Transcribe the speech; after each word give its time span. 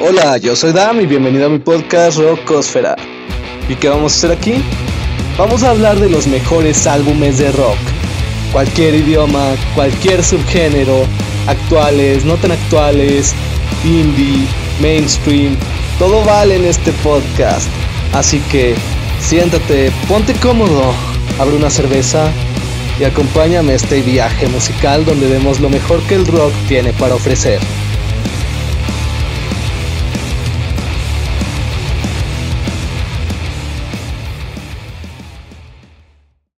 Hola, 0.00 0.38
yo 0.38 0.56
soy 0.56 0.72
Dam 0.72 1.00
y 1.00 1.06
bienvenido 1.06 1.46
a 1.46 1.48
mi 1.48 1.60
podcast 1.60 2.18
Rockosfera. 2.18 2.96
¿Y 3.68 3.76
qué 3.76 3.88
vamos 3.88 4.12
a 4.12 4.16
hacer 4.16 4.32
aquí? 4.32 4.54
Vamos 5.38 5.62
a 5.62 5.70
hablar 5.70 6.00
de 6.00 6.10
los 6.10 6.26
mejores 6.26 6.84
álbumes 6.88 7.38
de 7.38 7.52
rock. 7.52 7.76
Cualquier 8.52 8.96
idioma, 8.96 9.54
cualquier 9.76 10.24
subgénero, 10.24 11.06
actuales, 11.46 12.24
no 12.24 12.34
tan 12.34 12.50
actuales, 12.50 13.34
indie, 13.84 14.48
mainstream, 14.80 15.56
todo 16.00 16.24
vale 16.24 16.56
en 16.56 16.64
este 16.64 16.92
podcast. 17.04 17.68
Así 18.12 18.40
que 18.50 18.74
siéntate, 19.20 19.92
ponte 20.08 20.32
cómodo, 20.34 20.92
abre 21.38 21.54
una 21.54 21.70
cerveza 21.70 22.32
y 22.98 23.04
acompáñame 23.04 23.72
a 23.72 23.76
este 23.76 24.02
viaje 24.02 24.48
musical 24.48 25.04
donde 25.04 25.28
vemos 25.28 25.60
lo 25.60 25.70
mejor 25.70 26.02
que 26.08 26.16
el 26.16 26.26
rock 26.26 26.52
tiene 26.66 26.92
para 26.94 27.14
ofrecer. 27.14 27.60